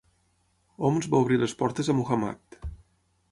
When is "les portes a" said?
1.43-1.97